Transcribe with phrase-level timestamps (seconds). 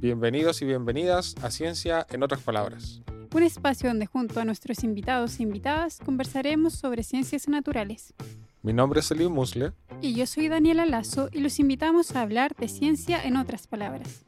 [0.00, 3.02] Bienvenidos y bienvenidas a Ciencia en otras palabras.
[3.34, 8.14] Un espacio donde junto a nuestros invitados e invitadas conversaremos sobre ciencias naturales.
[8.62, 9.72] Mi nombre es Elim Musle.
[10.00, 14.24] Y yo soy Daniela Lazo y los invitamos a hablar de ciencia en otras palabras.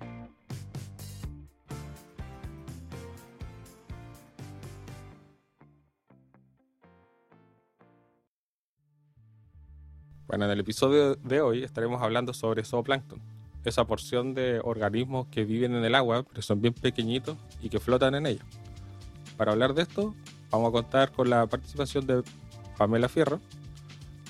[10.42, 13.20] Bueno, en el episodio de hoy estaremos hablando sobre zooplancton,
[13.64, 17.78] esa porción de organismos que viven en el agua, pero son bien pequeñitos y que
[17.78, 18.42] flotan en ella.
[19.36, 20.16] Para hablar de esto,
[20.50, 22.24] vamos a contar con la participación de
[22.76, 23.38] Pamela Fierro,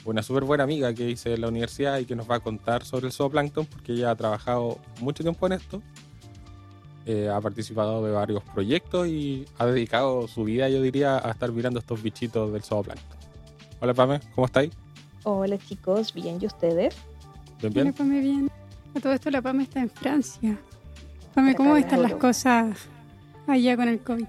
[0.04, 2.84] una súper buena amiga que hice en la universidad y que nos va a contar
[2.84, 5.80] sobre el zooplancton porque ella ha trabajado mucho tiempo en esto.
[7.06, 11.50] Eh, ha participado de varios proyectos y ha dedicado su vida, yo diría, a estar
[11.52, 13.18] mirando estos bichitos del zooplancton.
[13.80, 14.72] Hola Pame, ¿cómo estáis?
[15.24, 16.96] Hola chicos, bien, ¿y ustedes?
[17.60, 17.86] Bien, bien.
[17.86, 18.50] Hola, Pame, bien.
[18.96, 20.58] A todo esto la Pame está en Francia.
[21.32, 22.88] Pame, ¿cómo están las cosas
[23.46, 24.26] allá con el COVID?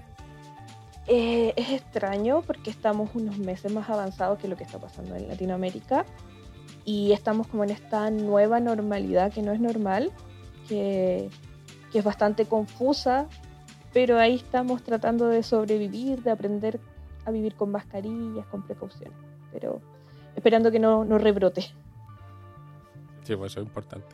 [1.08, 5.28] Eh, es extraño porque estamos unos meses más avanzados que lo que está pasando en
[5.28, 6.06] Latinoamérica
[6.84, 10.12] y estamos como en esta nueva normalidad que no es normal,
[10.68, 11.28] que,
[11.90, 13.26] que es bastante confusa,
[13.92, 16.78] pero ahí estamos tratando de sobrevivir, de aprender
[17.26, 19.18] a vivir con mascarillas, con precauciones,
[19.52, 19.82] pero
[20.34, 21.62] esperando que no, no rebrote.
[23.24, 24.06] Sí, pues eso es importante.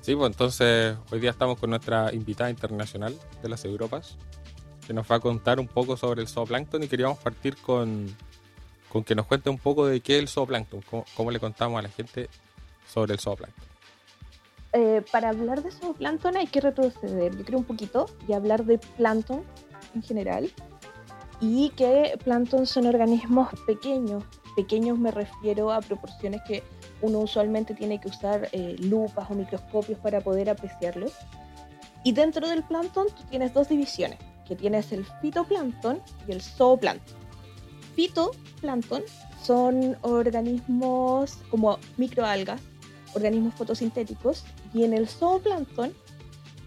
[0.00, 4.16] Sí, pues entonces hoy día estamos con nuestra invitada internacional de las Europas,
[4.86, 8.06] que nos va a contar un poco sobre el zooplancton y queríamos partir con,
[8.88, 11.78] con que nos cuente un poco de qué es el zooplancton, cómo, cómo le contamos
[11.78, 12.30] a la gente
[12.86, 13.68] sobre el zooplancton.
[14.72, 18.78] Eh, para hablar de zooplancton hay que retroceder, yo creo un poquito, y hablar de
[18.78, 19.42] plancton
[19.94, 20.50] en general,
[21.40, 24.24] y que plancton son organismos pequeños.
[24.58, 26.64] Pequeños me refiero a proporciones que
[27.00, 31.12] uno usualmente tiene que usar eh, lupas o microscopios para poder apreciarlos.
[32.02, 34.18] Y dentro del plancton tú tienes dos divisiones,
[34.48, 37.16] que tienes el fitoplancton y el zooplancton.
[37.94, 39.04] Fitoplancton
[39.40, 42.60] son organismos como microalgas,
[43.14, 44.44] organismos fotosintéticos,
[44.74, 45.94] y en el zooplancton,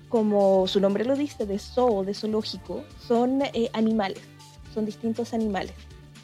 [0.07, 4.21] como su nombre lo dice, de zoo, de zoológico, son eh, animales,
[4.73, 5.73] son distintos animales.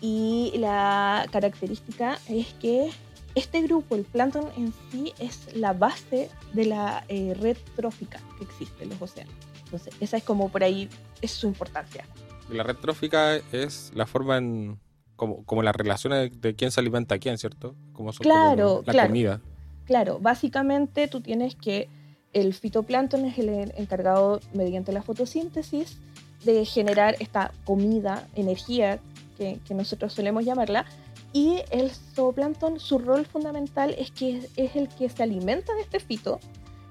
[0.01, 2.91] Y la característica es que
[3.35, 8.43] este grupo, el plancton en sí, es la base de la eh, red trófica que
[8.45, 9.33] existe en los océanos.
[9.65, 10.89] Entonces, esa es como por ahí,
[11.21, 12.05] es su importancia.
[12.49, 14.79] La red trófica es la forma en,
[15.15, 17.75] como, como la relación de, de quién se alimenta a quién, ¿cierto?
[17.93, 19.09] Como son Claro, como la claro.
[19.09, 19.41] comida.
[19.85, 21.89] Claro, básicamente tú tienes que
[22.33, 25.97] el fitoplancton es el encargado mediante la fotosíntesis
[26.43, 28.99] de generar esta comida, energía
[29.37, 30.85] que, que nosotros solemos llamarla,
[31.33, 35.99] y el zooplancton, su rol fundamental es que es el que se alimenta de este
[35.99, 36.39] fito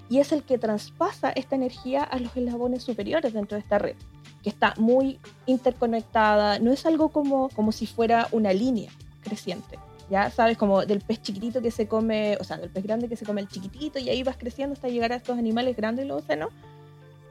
[0.09, 3.97] y es el que traspasa esta energía a los eslabones superiores dentro de esta red,
[4.43, 8.91] que está muy interconectada, no es algo como, como si fuera una línea
[9.23, 9.79] creciente.
[10.09, 13.17] Ya sabes, como del pez chiquitito que se come, o sea, del pez grande que
[13.17, 16.23] se come el chiquitito y ahí vas creciendo hasta llegar a estos animales grandes los
[16.23, 16.51] océanos.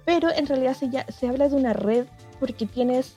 [0.04, 2.06] Pero en realidad se, ya, se habla de una red
[2.42, 3.16] porque tienes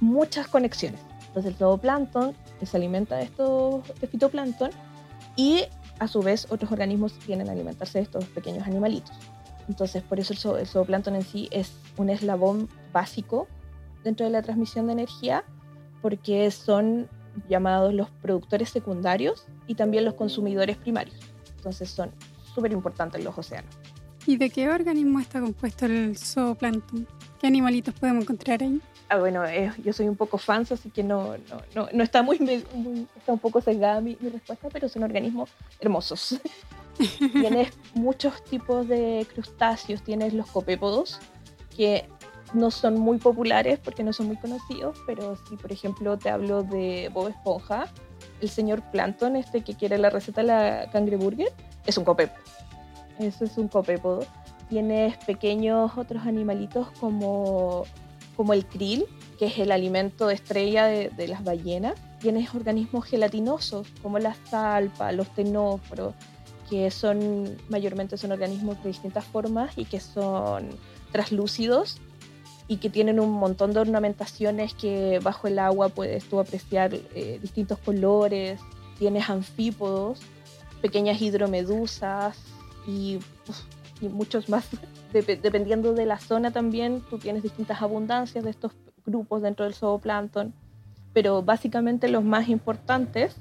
[0.00, 1.00] muchas conexiones.
[1.32, 4.70] Entonces el zooplancton se alimenta de estos fitoplancton
[5.34, 5.64] y
[5.98, 9.16] a su vez otros organismos tienen a alimentarse de estos pequeños animalitos.
[9.66, 13.48] Entonces por eso el, el zooplancton en sí es un eslabón básico
[14.04, 15.42] dentro de la transmisión de energía
[16.02, 17.08] porque son
[17.48, 21.16] llamados los productores secundarios y también los consumidores primarios.
[21.56, 22.10] Entonces son
[22.54, 23.74] súper importantes los océanos.
[24.26, 27.08] ¿Y de qué organismo está compuesto el zooplancton?
[27.40, 28.82] ¿Qué animalitos podemos encontrar ahí?
[29.12, 32.22] Ah, bueno, eh, yo soy un poco fan, así que no, no, no, no está
[32.22, 35.50] muy, muy, está un poco sesgada mi, mi, respuesta, pero son organismos
[35.80, 36.40] hermosos.
[37.18, 41.20] tienes muchos tipos de crustáceos, tienes los copépodos,
[41.76, 42.08] que
[42.54, 46.62] no son muy populares porque no son muy conocidos, pero si por ejemplo te hablo
[46.62, 47.88] de Bob Esponja,
[48.40, 51.52] el señor Plankton, este que quiere la receta de la cangreburger,
[51.84, 52.40] es un copépodo.
[53.18, 54.24] Eso es un copépodo.
[54.70, 57.84] Tienes pequeños otros animalitos como,
[58.36, 59.04] como el krill,
[59.38, 61.94] que es el alimento estrella de, de las ballenas.
[62.20, 66.14] Tienes organismos gelatinosos como la salpa, los tenóforos,
[66.70, 70.70] que son mayormente son organismos de distintas formas y que son
[71.10, 72.00] translúcidos
[72.68, 77.38] y que tienen un montón de ornamentaciones que bajo el agua puedes tú apreciar eh,
[77.42, 78.60] distintos colores.
[78.98, 80.20] Tienes anfípodos,
[80.80, 82.38] pequeñas hidromedusas
[82.86, 83.18] y,
[84.00, 84.66] y muchos más.
[85.12, 88.72] Dep dependiendo de la zona también, tú tienes distintas abundancias de estos
[89.04, 90.52] grupos dentro del zooplancton.
[91.12, 93.36] pero básicamente los más importantes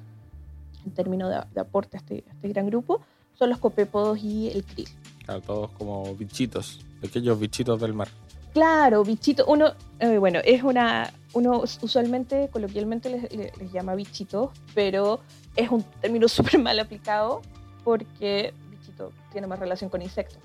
[0.86, 3.02] en términos de, aporte a este, este, gran grupo
[3.34, 4.90] son los copépodos y el krill.
[5.26, 8.10] Claro, todos como bichitos, pequeños bichitos del mar.
[8.54, 9.46] Claro, bichito.
[9.46, 15.22] Uno, eh, bueno, es una, uno usualmente, coloquialmente les, les, llama bichitos, pero
[15.56, 17.42] es un término súper mal aplicado
[17.84, 20.40] porque bichito tiene más relación con insectos.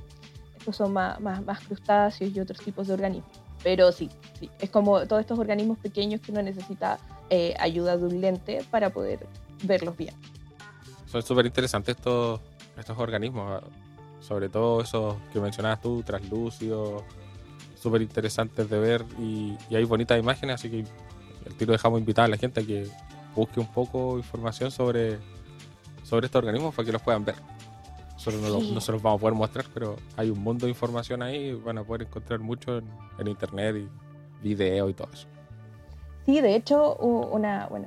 [0.73, 3.31] Son más, más, más crustáceos y otros tipos de organismos.
[3.63, 6.99] Pero sí, sí, es como todos estos organismos pequeños que uno necesita
[7.31, 9.27] eh, ayuda de un lente para poder
[9.65, 10.15] verlos bien.
[11.07, 12.41] Son súper interesantes estos,
[12.77, 13.63] estos organismos,
[14.21, 17.03] sobre todo esos que mencionabas tú, translúcidos,
[17.81, 20.85] súper interesantes de ver y, hay bonitas imágenes, así que
[21.47, 22.89] el tiro dejamos invitar a la gente a que
[23.35, 25.19] busque un poco información sobre,
[26.03, 27.37] sobre estos organismos para que los puedan ver.
[28.27, 31.53] Nosotros no, se los vamos a poder mostrar, pero hay un mundo de información ahí,
[31.55, 32.85] van a poder encontrar mucho en,
[33.19, 33.89] en internet y
[34.43, 35.27] video y todo eso.
[36.25, 37.87] Sí, de hecho, una, bueno,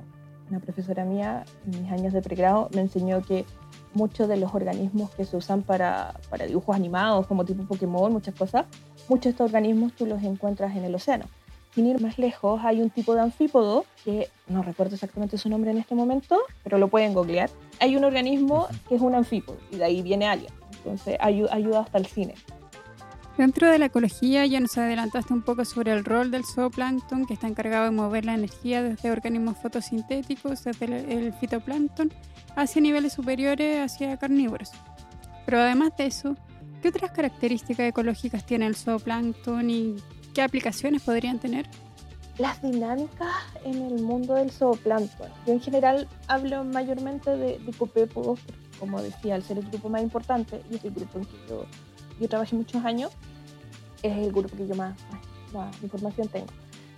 [0.50, 3.45] una profesora mía en mis años de pregrado me enseñó que
[3.94, 8.35] muchos de los organismos que se usan para, para dibujos animados, como tipo Pokémon, muchas
[8.35, 8.65] cosas,
[9.07, 11.25] muchos de estos organismos tú los encuentras en el océano.
[11.75, 15.71] Sin ir más lejos, hay un tipo de anfípodo que no recuerdo exactamente su nombre
[15.71, 17.50] en este momento, pero lo pueden googlear.
[17.80, 20.51] Hay un organismo que es un anfípodo y de ahí viene Alien.
[20.77, 22.36] Entonces ayuda hasta el cine.
[23.38, 27.36] Dentro de la ecología ya nos adelantaste un poco sobre el rol del zooplancton que
[27.36, 32.12] está encargado de mover la energía desde organismos fotosintéticos, desde el fitoplancton,
[32.57, 34.71] hacia niveles superiores, hacia carnívoros.
[35.45, 36.36] Pero además de eso,
[36.81, 39.95] ¿qué otras características ecológicas tiene el zooplancton y
[40.34, 41.68] qué aplicaciones podrían tener?
[42.38, 43.34] Las dinámicas
[43.66, 45.30] en el mundo del zooplancton.
[45.46, 48.40] Yo en general hablo mayormente de, de copépodos,
[48.80, 51.66] como decía, al ser el grupo más importante y es el grupo en que yo
[52.20, 53.12] yo trabajé muchos años,
[54.04, 54.96] es el grupo que yo más,
[55.81, 56.48] información tengo.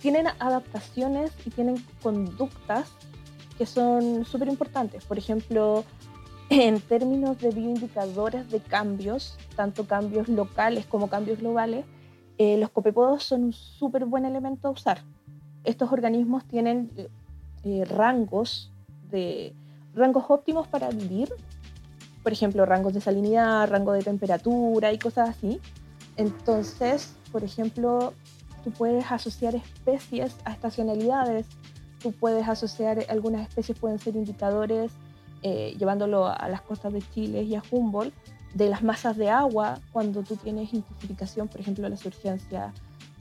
[0.00, 2.90] Tienen adaptaciones y tienen conductas
[3.56, 5.04] que son súper importantes.
[5.04, 5.84] Por ejemplo,
[6.50, 11.84] en términos de bioindicadores de cambios, tanto cambios locales como cambios globales,
[12.38, 15.02] eh, los copepodos son un súper buen elemento a usar.
[15.64, 16.90] Estos organismos tienen
[17.64, 18.70] eh, rangos,
[19.10, 19.54] de,
[19.94, 21.28] rangos óptimos para vivir
[22.22, 25.60] por ejemplo, rangos de salinidad, rango de temperatura y cosas así.
[26.16, 28.12] Entonces, por ejemplo,
[28.64, 31.46] tú puedes asociar especies a estacionalidades,
[32.00, 34.92] tú puedes asociar, algunas especies pueden ser indicadores,
[35.42, 38.14] eh, llevándolo a las costas de Chile y a Humboldt,
[38.54, 42.72] de las masas de agua cuando tú tienes intensificación, por ejemplo, de la surgencia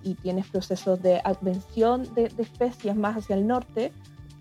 [0.04, 3.92] y tienes procesos de advención de, especies más hacia el norte,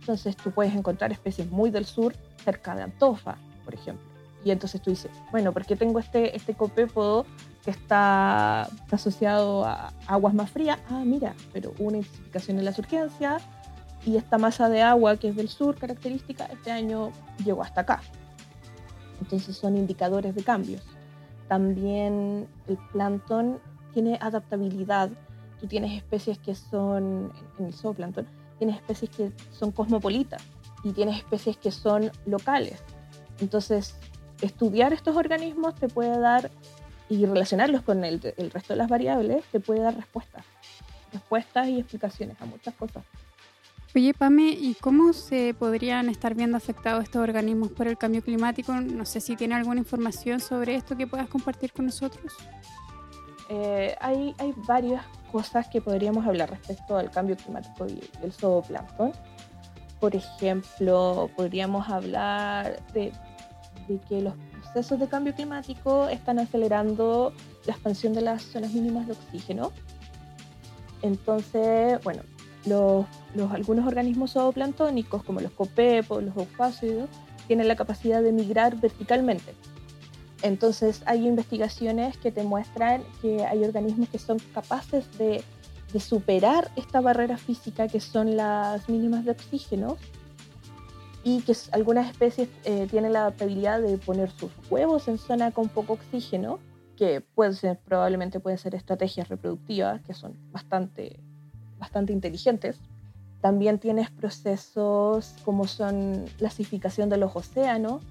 [0.01, 2.15] entonces tú puedes encontrar especies muy del sur,
[2.45, 4.05] cerca de Antofa, por ejemplo.
[4.45, 7.27] Y entonces tú dices, bueno, ¿por qué tengo este, este copépodo
[7.63, 10.79] que está, asociado a aguas más frías?
[10.89, 13.39] Ah, mira, pero una intensificación en la surgencia
[14.07, 17.13] y esta masa de agua que es del sur característica este año
[17.45, 18.01] llegó hasta acá.
[19.21, 20.83] Entonces son indicadores de cambios.
[21.49, 23.61] También el plancton
[23.93, 25.11] tiene adaptabilidad.
[25.61, 28.27] Tú tienes especies que son, en el zooplancton,
[28.59, 30.43] tienes especies que son cosmopolitas
[30.85, 32.79] y tienes especies que son locales.
[33.41, 33.97] Entonces,
[34.41, 36.51] estudiar estos organismos te puede dar,
[37.09, 40.45] y relacionarlos con el, resto de las variables, te puede dar respuestas.
[41.13, 43.05] Respuestas y explicaciones a muchas cosas.
[43.95, 48.73] Oye, Pame, ¿y cómo se podrían estar viendo afectados estos organismos por el cambio climático?
[48.73, 52.33] No sé si tiene alguna información sobre esto que puedas compartir con nosotros.
[53.49, 59.13] Eh, hay, hay varias cosas que podríamos hablar respecto al cambio climático y el zooplancton.
[59.99, 63.13] Por ejemplo, podríamos hablar de
[63.89, 67.33] de que los procesos de cambio climático están acelerando
[67.67, 69.73] la expansión de las zonas mínimas de oxígeno.
[71.03, 72.23] Entonces, bueno,
[72.67, 73.07] los,
[73.53, 77.09] algunos organismos zooplanctónicos, como los copepos, los eufácidos,
[77.47, 79.55] tienen la capacidad de migrar verticalmente.
[80.43, 85.43] Entonces, hay investigaciones que te muestran que hay organismos que son capaces de,
[85.99, 89.97] superar esta barrera física que son las mínimas de oxígeno
[91.25, 95.69] y que algunas especies eh, tienen la adaptabilidad de poner sus huevos en zona con
[95.69, 96.61] poco oxígeno,
[96.97, 101.19] que pueden ser, probablemente pueden ser estrategias reproductivas que son bastante,
[101.81, 102.79] bastante inteligentes.
[103.41, 108.03] También tienes procesos como son la acidificación de los océanos,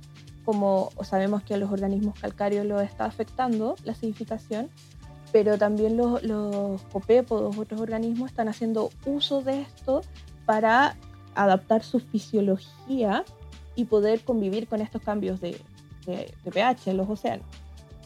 [0.43, 4.69] como sabemos que a los organismos calcáreos los está afectando la acidificación,
[5.31, 10.01] pero también los, los copépodos, otros organismos, están haciendo uso de esto
[10.45, 10.95] para
[11.35, 13.23] adaptar su fisiología
[13.75, 15.61] y poder convivir con estos cambios de,
[16.51, 17.45] pH en los océanos.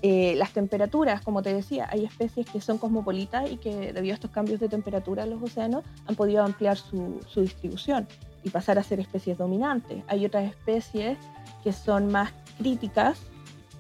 [0.06, 4.16] Eh, las temperaturas, como te decía, hay especies que son cosmopolitas y que debido a
[4.16, 8.06] estos cambios de temperatura en los océanos han podido ampliar su, distribución.
[8.44, 10.04] y pasar a ser especies dominantes.
[10.10, 11.18] Hay otras especies
[11.64, 13.18] que son más críticas,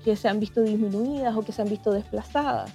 [0.06, 2.72] que se han visto disminuidas o que se han visto desplazadas.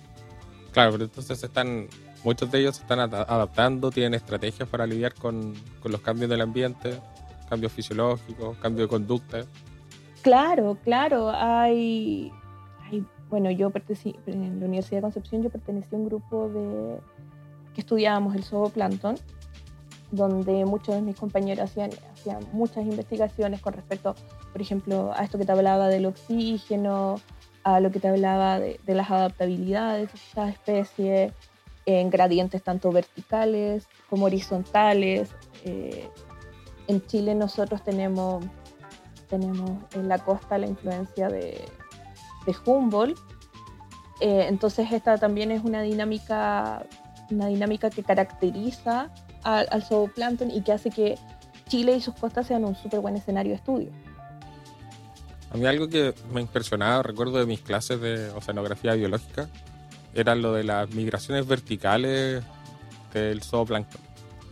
[0.73, 1.89] Claro, pero entonces están,
[2.25, 6.43] muchos de ellos se están adaptando, tienen estrategias para lidiar con, con los cambios del
[6.43, 7.01] ambiente,
[7.49, 9.47] cambios fisiológicos, cambios de conducta.
[10.21, 12.31] Claro, claro, hay
[13.31, 13.71] bueno, yo
[14.27, 16.99] en la Universidad de Concepción yo pertenecí a un grupo de
[17.75, 19.17] que estudiábamos el zooplancton,
[20.11, 24.15] donde muchos de mis compañeros hacían, hacían muchas investigaciones con respecto,
[24.53, 27.17] por ejemplo, a esto que te hablaba del oxígeno,
[27.65, 31.33] a lo que te hablaba de, las adaptabilidades de esta especie,
[31.85, 35.31] en gradientes tanto verticales como horizontales.
[35.65, 36.09] Eh,
[36.87, 38.45] en Chile nosotros tenemos,
[39.29, 41.63] tenemos en la costa la influencia de,
[42.47, 43.19] de Humboldt,
[44.21, 46.85] eh, entonces esta también es una dinámica,
[47.31, 49.11] una dinámica que caracteriza
[49.45, 51.17] al, zooplancton y que hace que
[51.69, 53.91] Chile y sus costas sean un súper buen escenario de estudio.
[55.51, 59.49] A mí algo que me impresionaba, recuerdo de mis clases de oceanografía biológica,
[60.15, 62.43] era lo de las migraciones verticales
[63.15, 64.01] del zooplancton.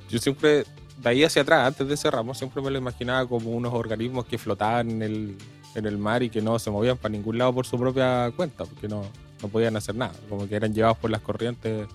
[0.08, 0.64] Yo siempre,
[0.98, 4.26] de ahí hacia atrás, antes de ese ramo, siempre me lo imaginaba como unos organismos
[4.26, 5.38] que flotaban en el,
[5.76, 8.64] en el mar y que no se movían para ningún lado por su propia cuenta,
[8.64, 9.04] porque no,
[9.42, 11.86] no podían hacer nada, como que eran llevados por las corrientes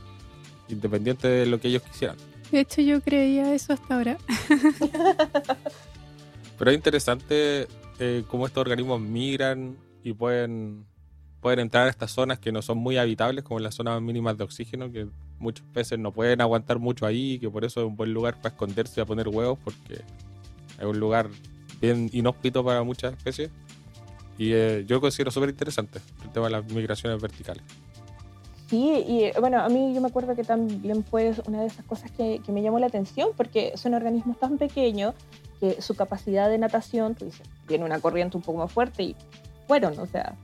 [0.70, 2.16] independientes de lo que ellos quisieran.
[2.52, 4.18] De hecho, yo creía eso hasta ahora.
[6.58, 7.68] Pero es interesante
[8.00, 10.86] eh, cómo estos organismos migran y pueden,
[11.40, 14.44] pueden entrar a estas zonas que no son muy habitables, como las zonas mínimas de
[14.44, 15.08] oxígeno, que
[15.40, 18.50] muchos peces no pueden aguantar mucho ahí, que por eso es un buen lugar para
[18.54, 20.02] esconderse y a poner huevos, porque
[20.78, 21.30] es un lugar
[21.82, 23.50] bien inhóspito para muchas especies.
[24.42, 27.62] Y eh, yo considero súper interesante el tema de las migraciones verticales.
[28.68, 32.10] Sí, y bueno, a mí yo me acuerdo que también fue una de esas cosas
[32.10, 35.14] que, que, me llamó la atención, porque son organismos tan pequeños
[35.60, 39.16] que su capacidad de natación, tú dices, tiene una corriente un poco más fuerte y
[39.68, 40.36] fueron, o sea,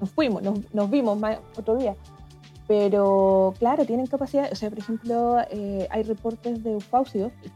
[0.00, 1.94] nos fuimos, nos, nos vimos más otro día.
[2.66, 6.78] Pero claro, tienen capacidad, o sea, por ejemplo, eh, hay reportes de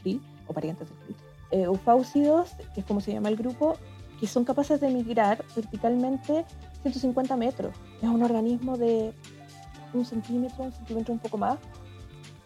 [0.02, 1.16] krill, o parientes del krill,
[1.52, 3.78] eh, eufausidos, que es como se llama el grupo,
[4.18, 6.44] que son capaces de migrar verticalmente
[6.82, 7.74] 150 metros.
[8.00, 9.12] Es un organismo de
[9.92, 11.58] un centímetro, un centímetro un poco más.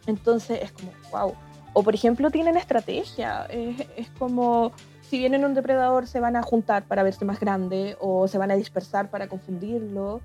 [0.06, 1.34] Entonces es como, wow.
[1.72, 3.44] O por ejemplo tienen estrategia.
[3.46, 4.72] Es, como
[5.02, 8.50] si vienen un depredador se van a juntar para verse más grande o se van
[8.50, 10.20] a dispersar para confundirlo.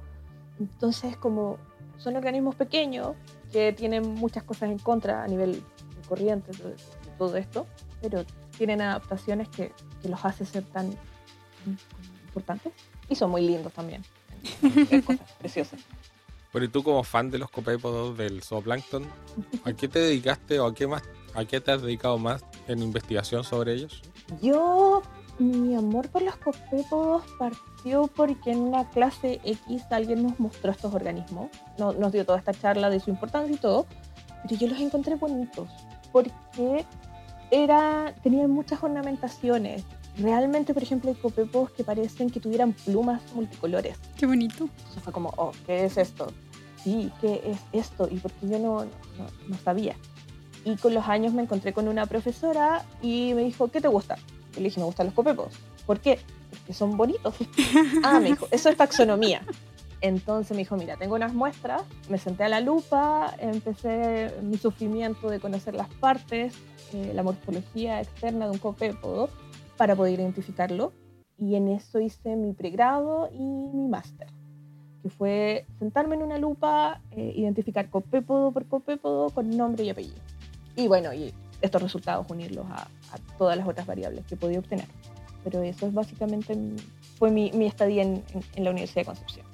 [0.60, 1.58] Entonces como
[1.98, 3.16] son organismos pequeños
[3.52, 6.76] que tienen muchas cosas en contra a nivel de corriente, de,
[7.18, 7.66] todo esto,
[8.02, 8.26] pero
[8.58, 9.72] tienen adaptaciones que,
[10.02, 10.92] que los hace ser tan
[11.66, 12.74] importantes
[13.10, 14.04] y son muy lindos también.
[15.06, 15.80] cosas preciosas.
[16.56, 19.06] Bueno, y tú como fan de los copépodos del zooplancton,
[19.66, 21.04] ¿a qué te dedicaste o a qué más,
[21.34, 24.02] a qué te has dedicado más en investigación sobre ellos?
[24.42, 25.02] Yo,
[25.38, 30.94] mi amor por los copépodos partió porque en una clase X alguien nos mostró estos
[30.94, 33.86] organismos, nos dio toda esta charla de su importancia y todo,
[34.44, 35.68] pero yo los encontré bonitos
[36.14, 36.86] porque
[37.52, 39.84] era, tenían muchas ornamentaciones,
[40.18, 43.98] realmente, por ejemplo, hay copépos que parecen que tuvieran plumas multicolores.
[44.18, 44.70] Qué bonito.
[44.78, 46.28] Entonces fue como, oh, ¿qué es esto?
[46.86, 48.08] sí, ¿qué es esto?
[48.10, 49.96] Y porque yo no, no, sabía.
[50.64, 54.18] Y con los años me encontré con una profesora y me dijo, ¿qué te gusta?
[54.56, 55.54] Y le dije, me gustan los copepos.
[55.86, 56.20] ¿Por qué?
[56.50, 57.36] Porque son bonitos.
[58.04, 59.42] ah, me dijo, eso es taxonomía.
[60.02, 65.30] Entonces me dijo, mira, tengo unas muestras, me senté a la lupa, empecé mi sufrimiento
[65.30, 66.54] de conocer las partes,
[66.94, 69.30] eh, la morfología externa de un copépodo
[69.78, 70.94] para poder identificarlo.
[71.38, 74.28] Y en eso hice mi pregrado y mi máster
[75.06, 80.18] que fue sentarme en una lupa, eh, identificar copépodo por copépodo con nombre y apellido.
[80.76, 82.88] Y bueno, y estos resultados unirlos a,
[83.38, 84.88] todas las otras variables que podía obtener.
[85.44, 86.58] Pero eso es básicamente,
[87.20, 88.24] fue mi, mi estadía en,
[88.56, 89.46] en, la Universidad de Concepción.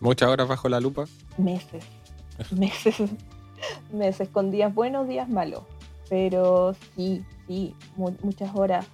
[0.00, 1.06] ¿Muchas horas bajo la lupa?
[1.38, 1.86] Meses,
[2.50, 2.96] meses,
[3.90, 5.62] meses, con días buenos, días malos.
[6.10, 8.86] Pero sí, sí, muchas horas,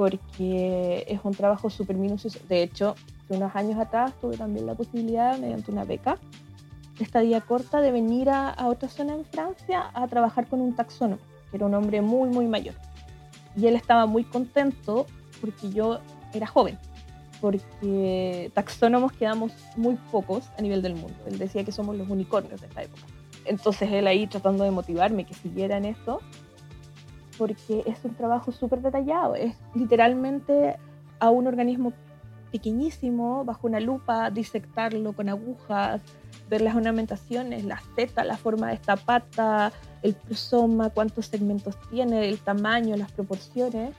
[0.00, 2.38] porque es un trabajo súper minucioso.
[2.48, 2.94] De hecho,
[3.28, 6.16] unos años atrás tuve también la posibilidad, mediante una beca,
[6.98, 11.20] esta día corta, de venir a, otra zona en Francia a trabajar con un taxónomo,
[11.50, 12.76] que era un hombre muy, muy mayor.
[13.54, 15.04] Y él estaba muy contento
[15.38, 16.00] porque yo
[16.32, 16.78] era joven,
[17.42, 21.18] porque taxónomos quedamos muy pocos a nivel del mundo.
[21.26, 23.02] Él decía que somos los unicornios de esta época.
[23.44, 26.22] Entonces él ahí tratando de motivarme que siguiera en esto,
[27.40, 30.76] porque es un trabajo súper detallado, es literalmente
[31.18, 31.94] a un organismo
[32.52, 36.02] pequeñísimo, bajo una lupa, disectarlo con agujas,
[36.50, 42.28] ver las ornamentaciones, la seta, la forma de esta pata, el prosoma, cuántos segmentos tiene,
[42.28, 43.94] el tamaño, las proporciones.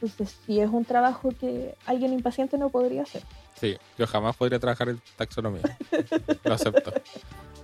[0.00, 3.22] Entonces, sí es un trabajo que alguien impaciente no podría hacer.
[3.60, 5.76] Sí, yo jamás podría trabajar en taxonomía.
[6.42, 6.90] Lo acepto.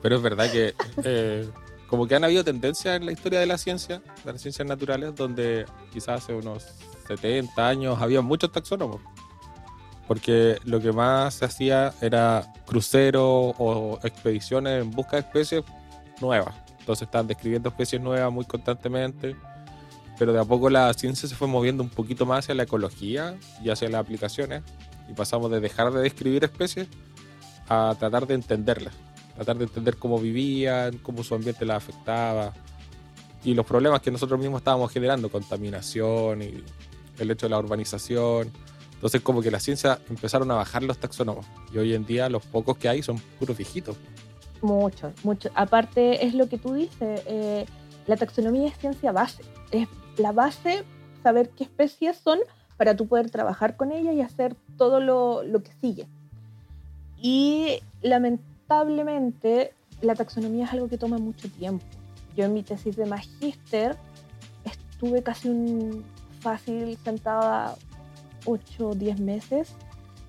[0.03, 1.49] Pero es verdad que eh,
[1.89, 5.15] como que han habido tendencias en la historia de la ciencia, de las ciencias naturales,
[5.15, 6.65] donde quizás hace unos
[7.07, 9.01] 70 años había muchos taxónomos.
[10.07, 15.65] Porque lo que más se hacía era cruceros o expediciones en busca de especies
[16.21, 16.55] nuevas.
[16.81, 19.37] Entonces estaban describiendo especies nuevas muy constantemente.
[20.19, 23.37] Pero de a poco la ciencia se fue moviendo un poquito más hacia la ecología
[23.63, 24.63] y hacia las aplicaciones.
[25.09, 26.87] Y pasamos de dejar de describir especies
[27.69, 28.95] a tratar de entenderlas.
[29.37, 32.53] Tratar de entender cómo vivían, cómo su ambiente las afectaba.
[33.45, 36.63] Y los problemas que nosotros mismos estábamos generando, contaminación y
[37.19, 38.51] el hecho de la urbanización.
[38.95, 42.45] Entonces como que la ciencia empezaron a bajar los taxónomos y hoy en día los
[42.47, 43.97] pocos que hay son puros viejitos.
[44.63, 45.53] Muchos, muchos.
[45.55, 47.67] Aparte es lo que tú dices, eh,
[48.07, 49.45] la taxonomía es ciencia base.
[49.71, 50.85] Es la base
[51.23, 52.39] saber qué especies son
[52.79, 56.07] para tú poder trabajar con ellas y hacer todo lo, lo que sigue.
[57.21, 58.54] Y lamentablemente
[60.03, 61.85] la taxonomía es algo que toma mucho tiempo.
[62.37, 63.97] Yo en mi tesis de magíster
[64.65, 66.05] estuve casi un
[66.41, 67.77] fácil sentada
[68.45, 69.75] 8 o 10 meses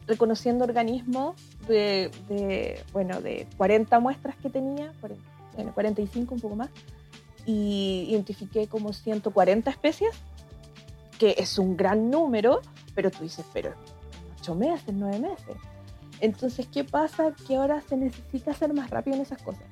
[0.07, 1.35] reconociendo organismos
[1.67, 5.23] de, de, bueno, de 40 muestras que tenía, 40,
[5.55, 6.69] bueno, 45 un poco más,
[7.45, 10.15] y identifiqué como 140 especies,
[11.19, 12.61] que es un gran número,
[12.93, 13.73] pero tú dices, pero
[14.39, 15.55] 8 meses, 9 meses.
[16.21, 17.33] Entonces, ¿qué pasa?
[17.47, 19.63] Que ahora se necesita ser más rápido en esas cosas.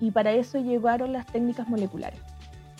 [0.00, 2.20] Y para eso llevaron las técnicas moleculares.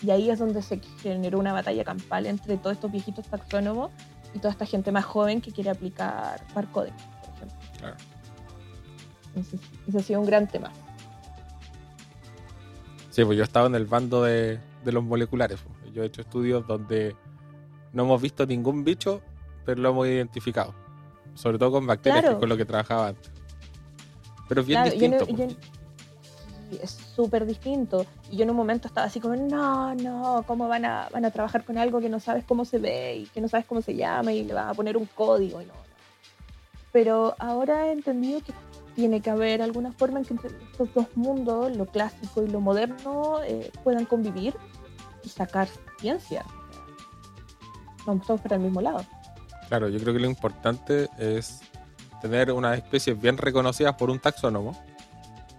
[0.03, 3.91] Y ahí es donde se generó una batalla campal entre todos estos viejitos taxónomos
[4.33, 7.57] y toda esta gente más joven que quiere aplicar barcoding, por ejemplo.
[7.77, 7.95] Claro.
[9.27, 10.71] Entonces, ese ha sido un gran tema.
[13.11, 15.59] Sí, pues yo he estado en el bando de, de los moleculares.
[15.61, 15.93] pues.
[15.93, 17.15] Yo he hecho estudios donde
[17.93, 19.21] no hemos visto ningún bicho,
[19.65, 20.73] pero lo hemos identificado.
[21.35, 22.35] Sobre todo con bacterias, Claro.
[22.37, 23.31] que con lo que trabajaba antes.
[24.49, 25.43] Pero es bien Claro, yo no- distinto.
[25.43, 25.57] yo pues.
[26.69, 28.05] sí, es súper distinto.
[28.29, 31.31] Y yo en un momento estaba así como, no, no, ¿cómo van a, van a
[31.31, 33.95] trabajar con algo que no sabes cómo se ve y que no sabes cómo se
[33.95, 35.61] llama y le van a poner un código?
[35.61, 35.79] Y no, no.
[36.91, 38.53] Pero ahora he entendido que
[38.95, 42.59] tiene que haber alguna forma en que entre estos dos mundos, lo clásico y lo
[42.59, 44.53] moderno, eh, puedan convivir
[45.23, 46.43] y sacar ciencia.
[48.05, 49.05] Vamos todos para el mismo lado.
[49.71, 51.61] Claro, yo creo que lo importante es
[52.21, 54.77] tener unas especies bien reconocidas por un taxónomo,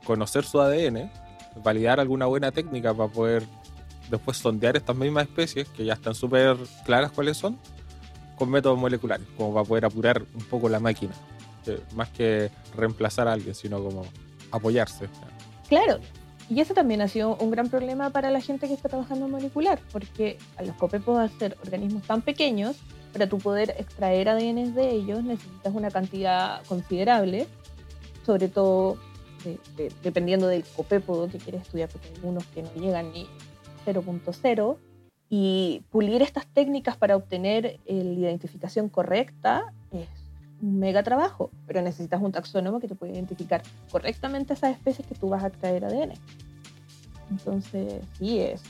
[0.05, 1.11] conocer su ADN,
[1.65, 3.43] validar alguna buena técnica para poder
[4.11, 7.59] después sondear estas mismas especies, que ya están súper claras cuáles son,
[8.37, 11.15] con métodos moleculares, como para poder apurar un poco la máquina,
[11.65, 14.05] que más que reemplazar a alguien, sino como
[14.51, 15.09] apoyarse.
[15.71, 16.01] Claro,
[16.51, 19.31] y ese también ha sido un gran problema para la gente que está trabajando en
[19.33, 22.77] molecular, porque a los copepos, al ser organismos tan pequeños,
[23.13, 27.47] para tú poder extraer ADN de ellos necesitas una cantidad considerable,
[28.25, 28.97] sobre todo
[29.45, 33.27] de- de- dependiendo del copépodo que quieres estudiar, porque hay algunos que no llegan ni
[33.85, 34.79] 0.0,
[35.29, 40.07] y pulir estas técnicas para obtener eh, la identificación correcta es
[40.61, 45.15] un mega trabajo, pero necesitas un taxónomo que te pueda identificar correctamente esas especies que
[45.15, 46.13] tú vas a extraer ADN.
[47.31, 48.63] Entonces, sí es.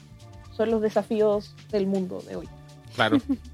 [0.57, 2.49] Son los desafíos del mundo de hoy.
[2.95, 3.19] Claro.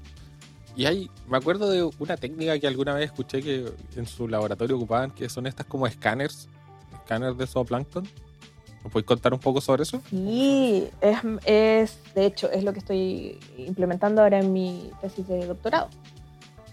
[0.79, 3.65] Y hay, me acuerdo de una técnica que alguna vez escuché que
[3.97, 6.47] en su laboratorio ocupaban, que son estas como escáneres,
[6.93, 8.07] escáneres de zooplancton.
[8.85, 10.01] ¿Me puedes contar un poco sobre eso?
[10.09, 15.47] Sí, es, es, de hecho, es lo que estoy implementando ahora en mi tesis de
[15.47, 15.89] doctorado.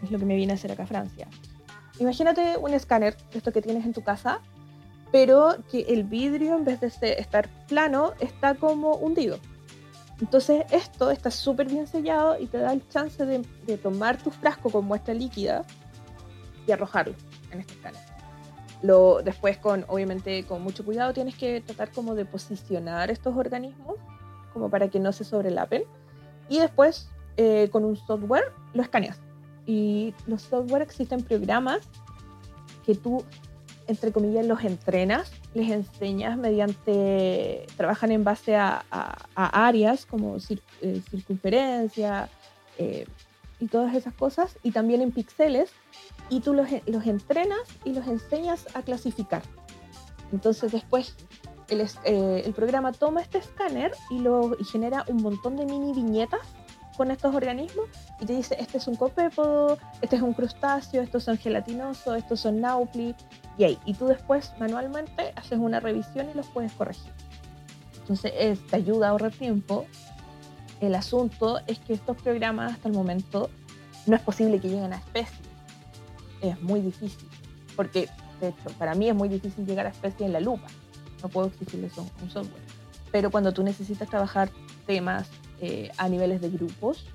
[0.00, 1.26] Es lo que me vine a hacer acá a Francia.
[1.98, 4.38] Imagínate un escáner, esto que tienes en tu casa,
[5.10, 9.40] pero que el vidrio, en vez de estar plano, está como hundido.
[10.20, 14.70] Entonces, esto está súper bien sellado y te da el chance de, tomar tu frasco
[14.70, 15.64] con muestra líquida
[16.66, 17.14] y arrojarlo
[17.50, 18.00] en este escáner.
[18.82, 23.96] Lo, después, con, obviamente, con mucho cuidado, tienes que tratar como de posicionar estos organismos
[24.52, 25.84] como para que no se sobrelapen.
[26.48, 29.20] Y después, eh, con un software, lo escaneas.
[29.66, 31.80] Y los software existen programas
[32.86, 33.22] que tú,
[33.88, 40.60] entre comillas, los entrenas, les enseñas mediante, trabajan en base a, a- áreas como cir-
[40.82, 42.28] eh, circunferencia
[42.78, 43.06] eh,
[43.60, 45.70] y todas esas cosas, y también en píxeles,
[46.28, 49.42] y tú los, los entrenas y los enseñas a clasificar.
[50.32, 51.14] Entonces después
[51.68, 55.92] el, eh, el programa toma este escáner y, lo, y genera un montón de mini
[55.92, 56.40] viñetas
[56.96, 57.86] con estos organismos
[58.20, 62.40] y te dice, este es un copépodo, este es un crustáceo, estos son gelatinosos, estos
[62.40, 63.14] son naupli,
[63.58, 63.78] y ahí.
[63.84, 67.12] Y tú después manualmente haces una revisión y los puedes corregir.
[68.00, 69.86] Entonces es- te ayuda a ahorrar tiempo.
[70.80, 73.50] El asunto es que estos programas hasta el momento
[74.06, 75.40] no es posible que lleguen a especies.
[76.42, 77.28] Es muy difícil,
[77.74, 78.08] porque
[78.40, 80.66] de hecho para mí es muy difícil llegar a especies en la lupa.
[81.22, 82.62] No puedo exigirle eso a un software.
[83.10, 84.50] Pero cuando tú necesitas trabajar
[84.86, 85.28] temas
[85.60, 87.06] eh, a niveles de grupos,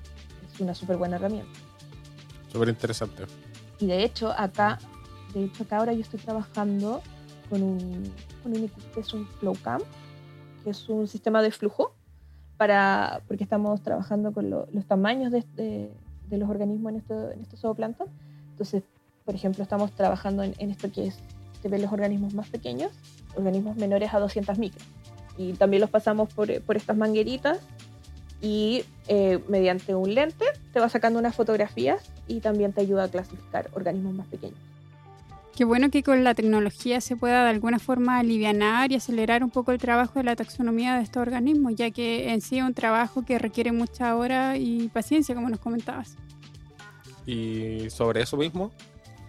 [0.52, 1.52] es una súper buena herramienta.
[2.50, 3.24] Súper interesante.
[3.78, 4.80] Y de hecho acá,
[5.34, 7.02] de hecho acá ahora yo estoy trabajando
[7.50, 8.02] con un,
[8.42, 9.80] con un equipo que es un FlowCam,
[10.64, 11.94] que es un sistema de flujo,
[12.56, 15.90] para, porque estamos trabajando con lo- los tamaños de, de-
[16.38, 18.06] los organismos en, esto, en estos zooplancton.
[18.52, 18.82] Entonces,
[19.26, 21.18] por ejemplo, estamos trabajando en, esto que es
[21.60, 22.90] que ven los organismos más pequeños,
[23.36, 24.82] organismos menores a 200 micros.
[25.36, 27.58] Y también los pasamos por, por estas mangueritas
[28.40, 33.08] y eh, mediante un lente te va sacando unas fotografías y también te ayuda a
[33.08, 34.58] clasificar organismos más pequeños.
[35.62, 39.50] Qué bueno que con la tecnología se pueda de alguna forma alivianar y acelerar un
[39.50, 42.74] poco el trabajo de la taxonomía de estos organismos, ya que en sí es un
[42.74, 46.16] trabajo que requiere mucha hora y paciencia, como nos comentabas.
[47.26, 48.72] Y sobre eso mismo,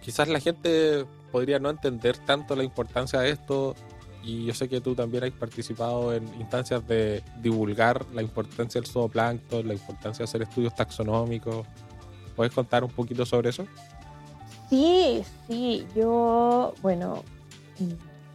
[0.02, 3.76] quizás la gente podría no entender tanto la importancia de esto.
[4.24, 8.90] Y yo sé que tú también has participado en instancias de divulgar la importancia del
[8.90, 11.64] zooplancton, la importancia de hacer estudios taxonómicos.
[12.34, 13.68] ¿Puedes contar un poquito sobre eso?
[14.68, 17.22] Sí, sí, yo, bueno,
[17.78, 17.92] mm,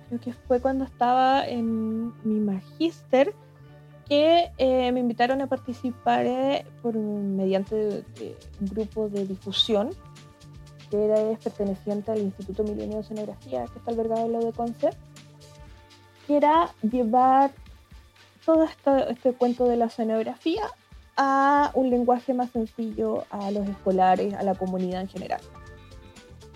[0.10, 3.34] creo que fue cuando estaba en mi magíster
[4.08, 9.89] que eh, me invitaron a participar eh, por mediante de- un grupo de difusión
[10.89, 14.89] que era perteneciente al Instituto Milenio de Oceanografía, que está albergado en la de Conce,
[16.26, 17.52] que era llevar
[18.46, 20.63] todo esto- este cuento de la oceanografía
[21.15, 25.42] a un lenguaje más sencillo a los escolares, a la comunidad en general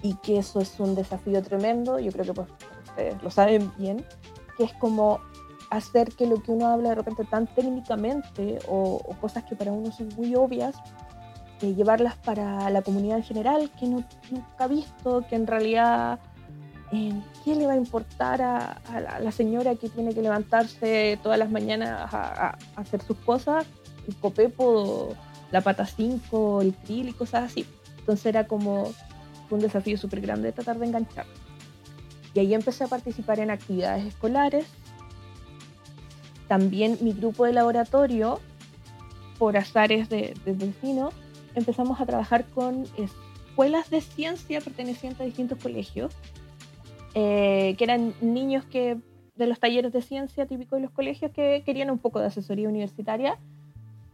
[0.04, 2.48] y que eso es un desafío tremendo, yo creo que pues,
[2.90, 4.06] ustedes lo saben bien,
[4.58, 5.22] que es como
[5.70, 9.92] hacer que lo que uno habla de repente tan técnicamente o, cosas que para uno
[9.92, 10.76] son muy obvias,
[11.62, 16.20] eh, llevarlas para la comunidad en general que no, nunca ha visto, que en realidad,
[16.92, 17.14] eh,
[17.46, 18.82] ¿qué le va a importar a,
[19.22, 23.66] la, señora que tiene que levantarse todas las mañanas a hacer sus cosas?
[24.06, 25.16] El copepo,
[25.50, 27.66] la pata 5, el krill y cosas así.
[28.00, 28.92] Entonces era como
[29.54, 31.28] fue un desafío súper grande de tratar de enganchar.
[32.34, 34.66] Y ahí empecé a participar en actividades escolares.
[36.48, 38.40] También mi grupo de laboratorio,
[39.38, 41.12] por azares de, de destino,
[41.54, 46.16] empezamos a trabajar con escuelas de ciencia pertenecientes a distintos colegios,
[47.14, 48.98] eh, que eran niños que
[49.36, 52.68] de los talleres de ciencia típicos de los colegios que querían un poco de asesoría
[52.68, 53.38] universitaria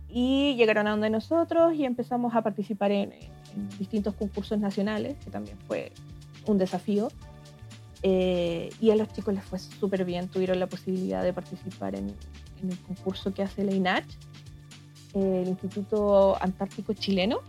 [0.09, 3.13] y llegaron a donde nosotros y empezamos a participar en,
[3.77, 5.91] distintos concursos nacionales, que también fue
[6.45, 7.09] un desafío.
[8.01, 12.07] Eh, y a los chicos les fue súper bien, tuvieron la posibilidad de participar en,
[12.63, 14.05] en el concurso que hace la INACH,
[15.15, 17.39] eh, el Instituto Antártico Chileno,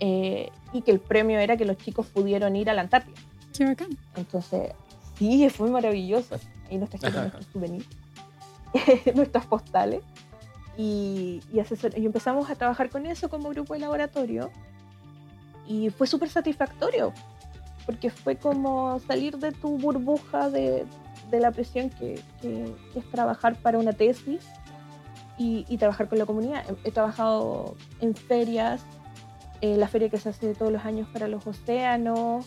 [0.00, 3.14] eh, y que el premio era que los chicos pudieron ir a la Antártida.
[3.56, 3.90] Qué bacán.
[4.16, 4.72] Entonces,
[5.18, 6.36] sí, fue maravilloso.
[6.70, 7.86] Ahí nos trajeron nuestros souvenirs,
[9.14, 10.02] nuestras postales.
[10.76, 14.50] Y, y, asesor- y empezamos a trabajar con eso como grupo de laboratorio.
[15.66, 17.12] Y fue súper satisfactorio,
[17.86, 20.84] porque fue como salir de tu burbuja de,
[21.30, 24.46] de la presión que, que- es trabajar para una tesis
[25.38, 26.64] y, trabajar con la comunidad.
[26.84, 28.84] He, he trabajado en ferias,
[29.60, 32.46] eh, la feria que se hace todos los años para los océanos,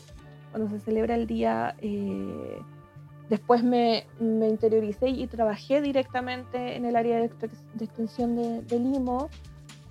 [0.52, 1.76] cuando se celebra el día.
[1.80, 2.60] eh,
[3.30, 7.26] después me, me interioricé y trabajé directamente en el área de
[7.82, 9.28] extensión de, de Limo,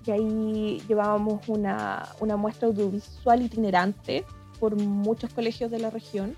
[0.07, 4.25] y ahí llevábamos una, una muestra audiovisual itinerante
[4.59, 6.35] por muchos colegios de la región,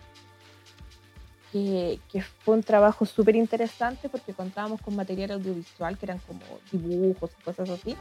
[1.52, 6.42] que, que fue un trabajo súper interesante porque contábamos con material audiovisual que eran como
[6.72, 7.96] dibujos y cosas así.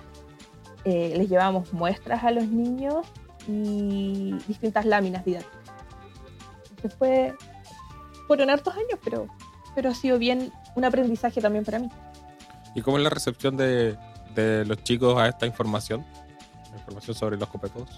[0.84, 3.06] Eh, les llevábamos muestras a los niños
[3.46, 5.74] y distintas láminas didácticas.
[6.70, 7.34] Entonces fue,
[8.26, 9.28] fueron hartos años, pero,
[9.74, 11.88] pero ha sido bien un aprendizaje también para mí.
[12.74, 13.98] ¿Y cómo es la recepción de,
[14.42, 16.04] de los chicos a esta información?
[16.70, 17.88] La información sobre los copepos.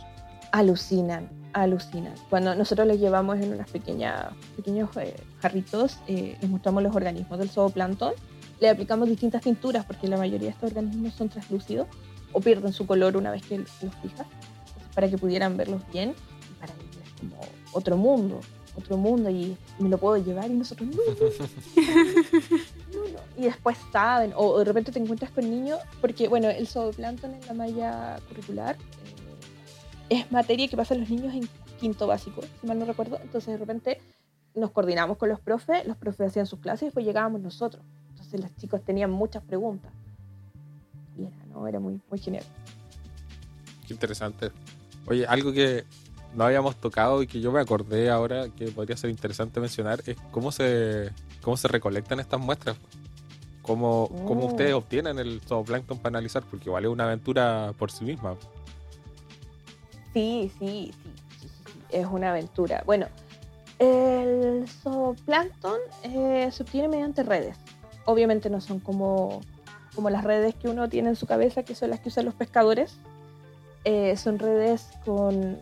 [0.53, 2.15] Alucinan, alucinan.
[2.29, 4.27] Cuando nosotros les llevamos en unas pequeñas,
[4.57, 8.15] pequeños eh, jarritos, eh, les mostramos los organismos del zooplancton,
[8.59, 11.87] le aplicamos distintas tinturas porque la mayoría de estos organismos son translúcidos
[12.33, 14.27] o pierden su color una vez que los fijas,
[14.95, 16.15] para que pudieran verlos bien
[16.51, 17.41] y para ellos es como
[17.73, 18.41] otro mundo,
[18.77, 22.80] otro mundo y me lo puedo llevar y nosotros no, no, no.
[23.41, 27.47] Y después saben, o de repente te encuentras con niños, porque bueno, el zooplancton en
[27.47, 28.77] la malla curricular
[30.11, 31.49] eh, es materia que pasan los niños en
[31.81, 33.19] quinto básico, si mal no recuerdo.
[33.23, 33.99] Entonces de repente
[34.55, 37.83] nos coordinamos con los profes, los profes hacían sus clases y después llegábamos nosotros.
[38.11, 39.91] Entonces los chicos tenían muchas preguntas.
[41.17, 41.67] Y era, ¿no?
[41.67, 42.45] Era muy, muy genial.
[43.89, 44.51] Qué interesante.
[45.07, 45.87] Oye, algo que
[46.35, 50.19] no habíamos tocado y que yo me acordé ahora que podría ser interesante mencionar es
[50.31, 52.77] cómo se, cómo se recolectan estas muestras.
[53.71, 54.49] Cómo, cómo Oh.
[54.49, 58.35] ustedes obtienen el zooplancton para analizar, porque es una aventura por sí misma.
[60.13, 62.83] Sí, sí, sí, es una aventura.
[62.85, 63.07] Bueno,
[63.79, 67.57] el zooplancton eh, se obtiene mediante redes.
[68.07, 69.41] Obviamente no son como,
[69.95, 72.35] como las redes que uno tiene en su cabeza, que son las que usan los
[72.35, 72.97] pescadores.
[73.85, 75.61] Eh, son redes con,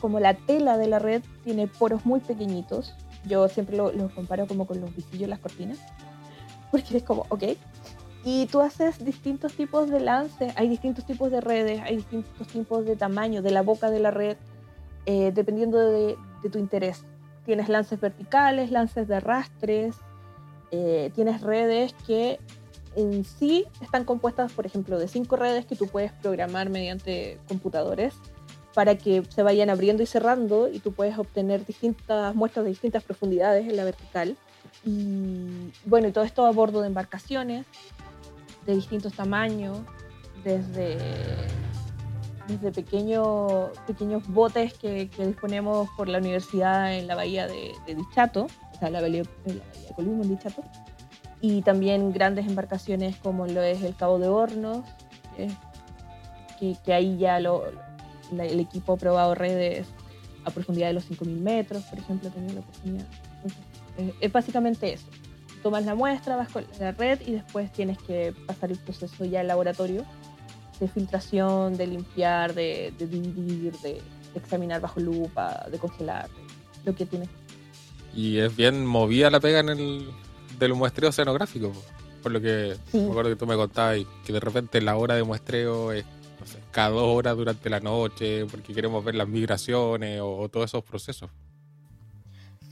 [0.00, 2.94] como la tela de la red tiene poros muy pequeñitos.
[3.26, 5.78] Yo siempre lo, lo comparo como con los visillos de las cortinas,
[6.72, 7.44] porque es como, ok.
[8.24, 12.84] Y tú haces distintos tipos de lances, hay distintos tipos de redes, hay distintos tipos
[12.84, 14.36] de tamaño de la boca de la red,
[15.06, 16.16] eh, dependiendo de,
[16.50, 17.04] tu interés.
[17.44, 19.96] Tienes lances verticales, lances de arrastres,
[20.70, 22.40] eh, tienes redes que
[22.96, 28.14] en sí están compuestas, por ejemplo, de cinco redes que tú puedes programar mediante computadores
[28.74, 33.02] para que se vayan abriendo y cerrando y tú puedes obtener distintas muestras de distintas
[33.02, 34.36] profundidades en la vertical.
[34.84, 37.66] Y bueno, todo esto a bordo de embarcaciones
[38.66, 39.78] de distintos tamaños,
[40.44, 40.98] desde,
[42.48, 48.46] desde pequeños, pequeños botes que, que disponemos por la universidad en la bahía de, Dichato,
[48.74, 50.62] o sea, la bahía, la bahía Columbo en Dichato,
[51.40, 54.84] y también grandes embarcaciones como lo es el Cabo de Hornos,
[55.38, 55.50] eh,
[56.84, 57.64] que, ahí ya lo,
[58.30, 59.88] el equipo ha probado redes
[60.44, 63.06] a profundidad de los 5.000 metros, por ejemplo, tenido la oportunidad.
[63.98, 65.06] Eh, es básicamente eso.
[65.62, 69.40] Tomas la muestra, vas con la red y después tienes que pasar el proceso ya
[69.40, 70.04] al laboratorio
[70.80, 74.02] de filtración, de limpiar, de, de dividir, de, de
[74.38, 76.28] examinar bajo lupa, de congelar,
[76.84, 77.28] lo que tienes.
[78.14, 80.08] Y es bien movida la pega en el
[80.58, 81.70] del muestreo oceanográfico.
[81.70, 81.82] po.
[82.22, 82.98] Por lo que Sí.
[82.98, 86.04] me acuerdo que tú me contabas y que de repente la hora de muestreo es
[86.40, 90.48] no sé, cada dos horas durante la noche, porque queremos ver las migraciones o, o
[90.48, 91.30] todos esos procesos.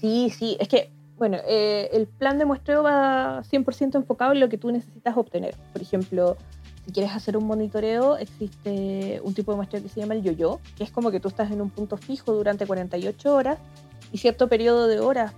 [0.00, 4.48] Sí, sí, es que, bueno, eh, el plan de muestreo va 100% enfocado en lo
[4.48, 5.54] que tú necesitas obtener.
[5.70, 6.38] Por ejemplo,
[6.87, 10.61] si quieres hacer un monitoreo, existe un tipo de muestreo que se llama el yo-yo,
[10.78, 13.59] que es como que tú estás en un punto fijo durante 48 horas
[14.11, 15.35] y cierto periodo de horas,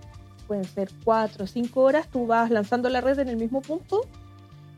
[0.47, 4.03] pueden ser 4 o 5 horas, tú vas lanzando la red en el mismo punto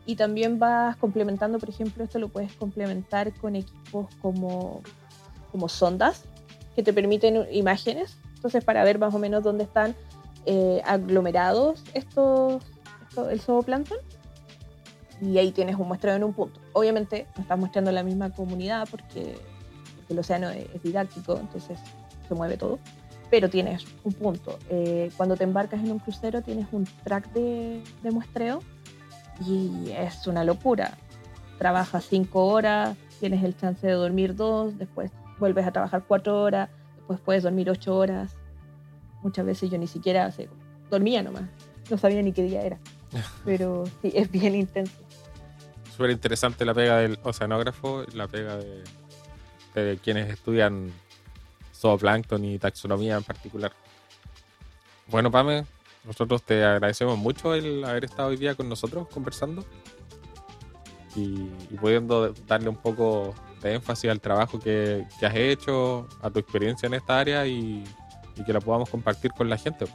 [0.06, 4.80] y también vas complementando, por ejemplo, esto lo puedes complementar con equipos como,
[5.52, 6.24] como sondas
[6.74, 9.94] que te permiten imágenes, entonces para ver más o menos dónde están
[10.46, 12.62] eh, aglomerados estos,
[13.08, 13.98] esto- el zooplancton
[15.20, 16.60] y ahí tienes un muestreo en un punto.
[16.72, 19.36] Obviamente no estás muestreando la misma comunidad porque,
[19.96, 21.78] porque el océano es, es didáctico, entonces
[22.28, 22.78] se mueve todo,
[23.30, 24.58] pero tienes un punto.
[24.68, 28.60] Eh, cuando te embarcas en un crucero tienes un track de, de muestreo
[29.46, 30.98] y es una locura.
[31.58, 36.68] Trabajas cinco horas, tienes el chance de dormir dos, después vuelves a trabajar cuatro horas,
[36.96, 38.34] después puedes dormir ocho horas.
[39.24, 40.46] Muchas veces yo ni siquiera o sea,
[40.90, 41.44] dormía nomás,
[41.90, 42.78] no sabía ni qué día era.
[43.44, 44.92] Pero sí, es bien intenso.
[45.90, 48.84] Súper interesante la pega del oceanógrafo, la pega de,
[49.74, 50.92] de quienes estudian
[51.74, 53.72] zooplancton y taxonomía en particular.
[55.06, 55.64] Bueno, Pame,
[56.04, 59.64] nosotros te agradecemos mucho el haber estado hoy día con nosotros conversando
[61.16, 66.28] y, y pudiendo darle un poco de énfasis al trabajo que, que has hecho, a
[66.30, 67.84] tu experiencia en esta área y,
[68.36, 69.86] y que la podamos compartir con la gente.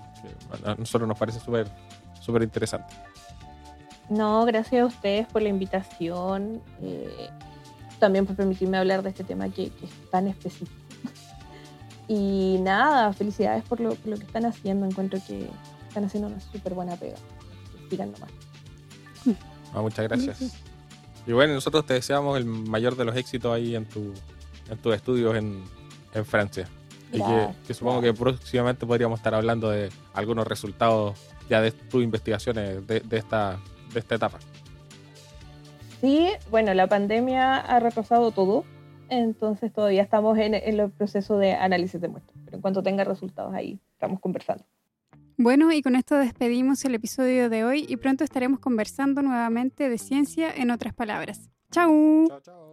[0.65, 1.67] a nosotros nos parece súper
[2.19, 2.93] súper interesante.
[4.09, 7.29] No, gracias a ustedes por la invitación, eh,
[7.99, 10.71] también por permitirme hablar de este tema que, que es tan específico.
[12.11, 14.83] Y nada, felicidades por lo, por lo que están haciendo.
[14.87, 15.47] Encuentro que
[15.87, 17.17] están haciendo una súper buena pega.
[17.87, 18.31] Sigan nomás.
[19.75, 20.55] Ah, muchas gracias.
[21.27, 24.11] Y bueno, nosotros te deseamos el mayor de los éxitos ahí en, tu,
[24.71, 25.63] en tus estudios en,
[26.15, 26.67] en Francia.
[27.11, 31.17] Y que, que supongo que próximamente podríamos estar hablando de algunos resultados
[31.49, 33.59] ya de tus investigaciones de, de esta,
[33.93, 34.39] de esta etapa.
[36.01, 38.63] Sí, bueno, la pandemia ha retrasado todo,
[39.09, 42.37] entonces todavía estamos en, en el proceso de análisis de muestras.
[42.45, 44.63] Pero en cuanto tenga resultados ahí, estamos conversando.
[45.37, 49.97] Bueno, y con esto despedimos el episodio de hoy y pronto estaremos conversando nuevamente de
[49.97, 51.49] ciencia en otras palabras.
[51.71, 52.25] ¡Chao!
[52.27, 52.68] Chao, chao.